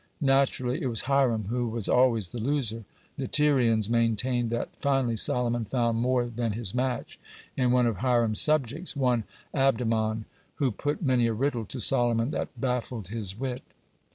Naturally 0.19 0.81
it 0.81 0.87
was 0.87 1.01
Hiram 1.01 1.43
who 1.49 1.67
was 1.67 1.87
always 1.87 2.29
the 2.29 2.39
loser. 2.39 2.85
The 3.17 3.27
Tyrians 3.27 3.87
maintain 3.87 4.49
that 4.49 4.69
finally 4.79 5.15
Solomon 5.15 5.63
found 5.65 5.99
more 5.99 6.25
than 6.25 6.53
his 6.53 6.73
match 6.73 7.19
in 7.55 7.69
one 7.69 7.85
of 7.85 7.97
Hiram's 7.97 8.41
subjects, 8.41 8.95
one 8.95 9.25
Abdamon, 9.53 10.25
who 10.55 10.71
put 10.71 11.03
many 11.03 11.27
a 11.27 11.33
riddle 11.33 11.65
to 11.65 11.79
Solomon 11.79 12.31
that 12.31 12.59
baffled 12.59 13.09
his 13.09 13.37
wit. 13.39 13.61